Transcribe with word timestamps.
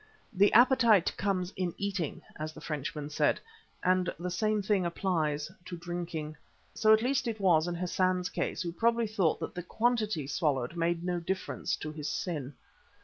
The 0.33 0.51
appetite 0.53 1.15
comes 1.15 1.53
in 1.55 1.75
eating, 1.77 2.23
as 2.35 2.53
the 2.53 2.59
Frenchman 2.59 3.11
said, 3.11 3.39
and 3.83 4.11
the 4.17 4.31
same 4.31 4.63
thing 4.63 4.83
applies 4.83 5.51
to 5.65 5.77
drinking. 5.77 6.37
So 6.73 6.91
at 6.91 7.03
least 7.03 7.27
it 7.27 7.39
was 7.39 7.67
in 7.67 7.75
Hassan's 7.75 8.29
case, 8.29 8.63
who 8.63 8.71
probably 8.71 9.05
thought 9.05 9.39
that 9.41 9.53
the 9.53 9.61
quantity 9.61 10.25
swallowed 10.25 10.75
made 10.75 11.03
no 11.03 11.19
difference 11.19 11.75
to 11.75 11.91
his 11.91 12.09
sin. 12.09 12.55